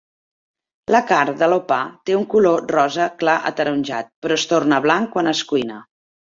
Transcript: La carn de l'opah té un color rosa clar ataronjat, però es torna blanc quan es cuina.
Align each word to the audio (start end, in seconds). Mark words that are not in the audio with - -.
La 0.95 1.01
carn 1.11 1.37
de 1.41 1.49
l'opah 1.51 1.81
té 2.09 2.17
un 2.21 2.25
color 2.33 2.65
rosa 2.77 3.09
clar 3.21 3.37
ataronjat, 3.53 4.13
però 4.25 4.41
es 4.41 4.49
torna 4.55 4.83
blanc 4.89 5.15
quan 5.15 5.37
es 5.37 5.47
cuina. 5.55 5.83